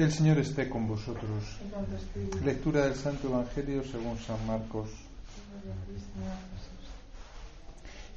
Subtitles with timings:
[0.00, 1.58] El Señor esté con vosotros.
[2.42, 4.88] Lectura del Santo Evangelio según San Marcos.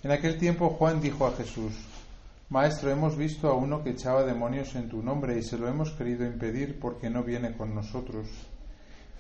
[0.02, 1.74] En aquel tiempo Juan dijo a Jesús,
[2.48, 5.92] Maestro, hemos visto a uno que echaba demonios en tu nombre y se lo hemos
[5.92, 8.30] querido impedir porque no viene con nosotros.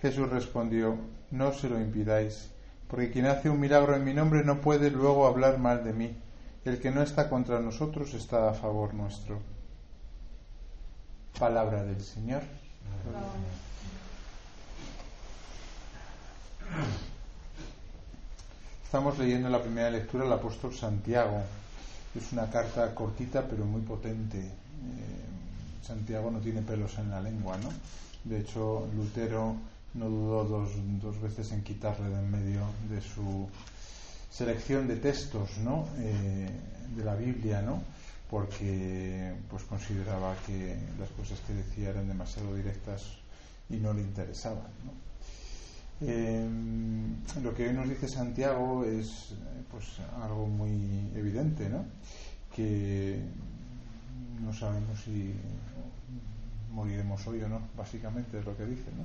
[0.01, 0.95] Jesús respondió,
[1.31, 2.49] No se lo impidáis,
[2.87, 6.17] porque quien hace un milagro en mi nombre no puede luego hablar mal de mí.
[6.63, 9.52] El que no está contra nosotros está a favor nuestro.
[11.39, 12.43] Palabra del Señor.
[18.85, 21.41] Estamos leyendo la primera lectura del apóstol Santiago.
[22.15, 24.39] Es una carta cortita pero muy potente.
[24.39, 24.51] Eh,
[25.81, 27.69] Santiago no tiene pelos en la lengua, ¿no?
[28.23, 29.55] De hecho, Lutero
[29.95, 30.69] no dudó dos,
[31.01, 33.49] dos veces en quitarle de en medio de su
[34.31, 35.87] selección de textos, ¿no?
[35.97, 36.49] Eh,
[36.95, 37.81] de la Biblia, ¿no?
[38.33, 43.19] Porque pues consideraba que las cosas que decía eran demasiado directas
[43.69, 44.71] y no le interesaban.
[46.01, 49.35] Em, lo que hoy nos dice Santiago es
[49.69, 49.85] pues
[50.19, 51.85] algo muy evidente, ¿no?
[52.55, 53.19] que
[54.43, 55.35] no sabemos si
[56.71, 58.89] moriremos hoy o no, básicamente es lo que dice.
[58.97, 59.03] ¿no?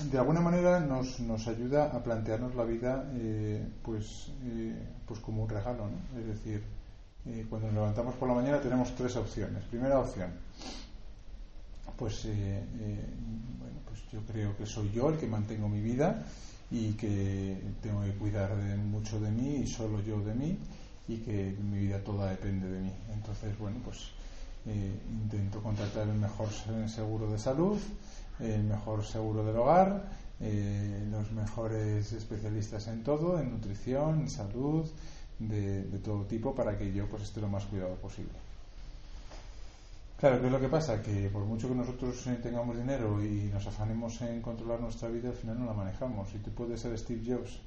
[0.00, 4.74] De alguna manera nos, nos ayuda a plantearnos la vida eh, pues, eh,
[5.06, 5.86] pues como un regalo.
[5.86, 6.18] ¿no?
[6.18, 6.62] Es decir,
[7.26, 9.62] eh, cuando nos levantamos por la mañana tenemos tres opciones.
[9.64, 10.30] Primera opción,
[11.96, 16.24] pues, bueno, pues yo creo que soy yo el que mantengo mi vida
[16.70, 20.58] y que tengo que cuidar de, mucho de mí y solo yo de mí
[21.06, 22.92] y que mi vida toda depende de mí.
[23.12, 24.10] Entonces, bueno, pues
[24.64, 26.48] intento contratar el mejor
[26.88, 27.78] seguro de salud
[28.40, 30.08] el mejor seguro del hogar,
[30.40, 34.86] eh, los mejores especialistas en todo, en nutrición, en salud,
[35.38, 38.32] de, todo tipo, para que yo pues esté lo más cuidado posible.
[40.18, 41.02] Claro, ¿qué es lo que pasa?
[41.02, 45.30] Que por mucho que nosotros eh, tengamos dinero y nos afanemos en controlar nuestra vida,
[45.30, 46.32] al final no la manejamos.
[46.34, 47.58] Y tú puedes ser Steve Jobs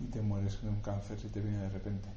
[0.00, 2.08] y te mueres de un cáncer si te viene de repente.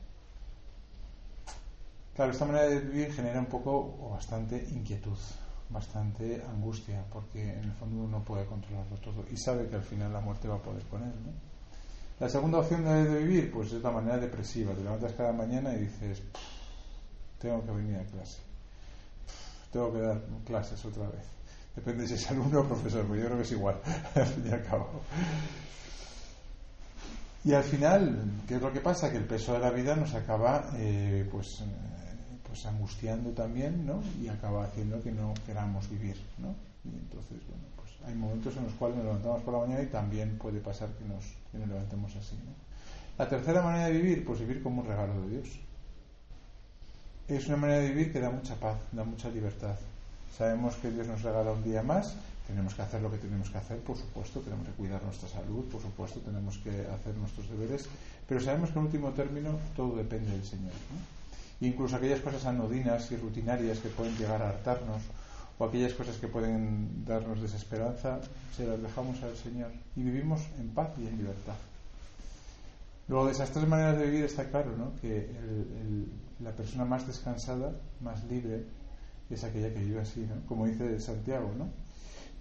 [2.16, 5.18] Claro, esta manera de vivir genera un poco o bastante inquietud
[5.74, 9.84] bastante angustia, porque en el fondo uno no puede controlarlo todo y sabe que al
[9.84, 11.12] final la muerte va a poder con él.
[12.20, 14.74] La segunda opción de, vivir, pues es la manera depresiva.
[14.74, 16.22] Te levantas cada mañana y dices,
[17.40, 18.40] tengo que venir a clase,
[19.72, 21.26] tengo que dar clases otra vez.
[21.76, 23.76] Depende si es alumno o profesor, pero yo creo que es igual,
[24.16, 24.90] al fin y al cabo.
[27.46, 29.12] Y al final, ¿qué es lo que pasa?
[29.12, 31.62] Que el peso de la vida nos acaba, eh, pues,
[32.54, 34.04] pues angustiando también, ¿no?
[34.22, 36.54] Y acaba haciendo que no queramos vivir, ¿no?
[36.86, 39.88] Y entonces, bueno, pues hay momentos en los cuales nos levantamos por la mañana y
[39.88, 42.54] también puede pasar que nos, que nos levantemos así, ¿no?
[43.18, 45.48] La tercera manera de vivir, pues vivir como un regalo de Dios.
[47.28, 49.76] Es una manera de vivir que da mucha paz, da mucha libertad.
[50.38, 52.16] Sabemos que Dios nos regala un día más,
[52.46, 55.66] tenemos que hacer lo que tenemos que hacer, por supuesto, tenemos que cuidar nuestra salud,
[55.72, 57.90] por supuesto, tenemos que hacer nuestros deberes,
[58.28, 60.74] pero sabemos que en último término todo depende del Señor.
[60.94, 61.23] ¿no?
[61.68, 65.02] Incluso aquellas cosas anodinas y rutinarias que pueden llegar a hartarnos
[65.58, 68.20] o aquellas cosas que pueden darnos desesperanza,
[68.56, 71.56] se las dejamos al Señor y vivimos en paz y en libertad.
[73.08, 74.94] Luego, de esas tres maneras de vivir está claro ¿no?
[75.02, 75.30] que
[76.40, 78.64] la persona más descansada, más libre,
[79.30, 80.46] es aquella que vive así, ¿no?
[80.48, 81.52] como dice Santiago.
[81.58, 81.68] ¿no?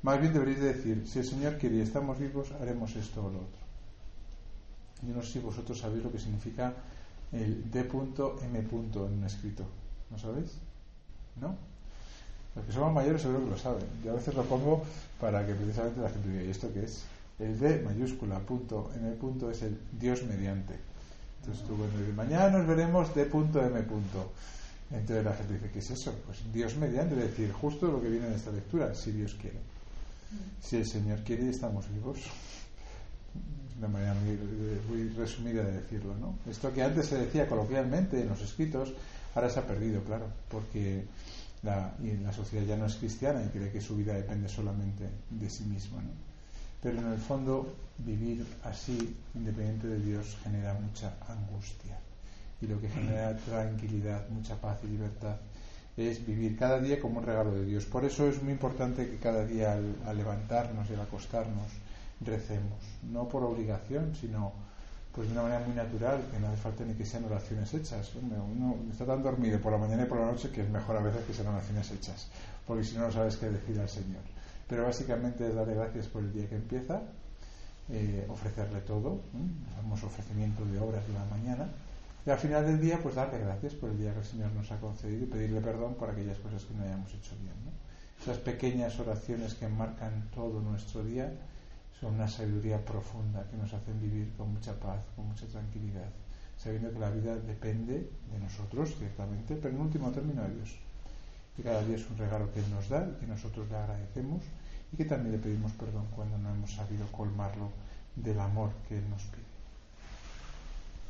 [0.03, 3.38] Más bien deberéis decir, si el Señor quiere y estamos vivos, haremos esto o lo
[3.38, 3.62] otro.
[5.06, 6.72] Yo no sé si vosotros sabéis lo que significa
[7.32, 8.59] el D.M.
[8.59, 9.65] en un escrito.
[10.10, 10.53] ¿No sabéis?
[11.41, 11.56] ¿No?
[12.54, 13.84] Los que somos mayores seguro que lo saben.
[14.04, 14.82] Yo a veces lo pongo
[15.20, 17.04] para que precisamente la gente diga, ¿y esto qué es?
[17.38, 20.75] El D mayúscula, punto, M punto es el Dios mediante.
[21.41, 23.84] Entonces tú bueno, mañana nos veremos D.M.
[24.91, 26.14] Entonces la gente dice, ¿qué es eso?
[26.26, 29.59] Pues Dios mediante, es decir, justo lo que viene en esta lectura, si Dios quiere.
[30.60, 32.19] Si el Señor quiere y estamos vivos
[33.82, 36.15] una manera muy, resumida de decirlo.
[36.15, 36.38] ¿no?
[36.48, 38.93] Esto que antes se decía coloquialmente en los escritos,
[39.34, 41.04] ahora se ha perdido, claro, porque
[41.62, 45.08] la, y la sociedad ya no es cristiana y cree que su vida depende solamente
[45.31, 46.00] de sí misma.
[46.02, 46.11] ¿no?
[46.81, 51.99] Pero en el fondo, vivir así, independiente de Dios, genera mucha angustia.
[52.61, 55.37] Y lo que genera tranquilidad, mucha paz y libertad
[55.96, 57.85] es vivir cada día como un regalo de Dios.
[57.85, 61.69] Por eso es muy importante que cada día al levantarnos y al acostarnos,
[62.25, 62.79] recemos,
[63.11, 64.53] no por obligación, sino
[65.15, 68.13] pues de una manera muy natural, que no hace falta ni que sean oraciones hechas.
[68.15, 71.01] Uno está tan dormido por la mañana y por la noche que es mejor a
[71.01, 72.29] veces que sean oraciones hechas,
[72.67, 74.23] porque si no, no sabes qué decir al Señor.
[74.67, 77.03] Pero básicamente es darle gracias por el día que empieza,
[77.91, 79.21] eh, ofrecerle todo,
[79.77, 81.69] hacemos ofrecimiento de obras de la mañana,
[82.25, 84.71] Y al final del día, pues darle gracias por el día que el Señor nos
[84.71, 87.53] ha concedido y pedirle perdón por aquellas cosas que no hayamos hecho bien.
[88.23, 91.33] Esas pequeñas oraciones que marcan todo nuestro día
[92.02, 96.10] son una sabiduría profunda que nos hacen vivir con mucha paz, con mucha tranquilidad,
[96.58, 100.78] sabiendo que la vida depende de nosotros, ciertamente, pero en último término de Dios.
[101.56, 104.43] Y cada día es un regalo que Él nos da y que nosotros le agradecemos
[104.93, 107.70] y que también le pedimos perdón cuando no hemos sabido colmarlo
[108.16, 109.51] del amor que Él nos pide.